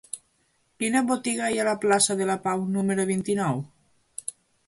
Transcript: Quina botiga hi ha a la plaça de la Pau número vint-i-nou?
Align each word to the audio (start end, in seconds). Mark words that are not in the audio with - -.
Quina 0.83 1.01
botiga 1.09 1.49
hi 1.51 1.59
ha 1.59 1.65
a 1.65 1.67
la 1.67 1.75
plaça 1.83 2.17
de 2.21 2.27
la 2.31 2.39
Pau 2.47 2.65
número 2.77 3.07
vint-i-nou? 3.13 3.63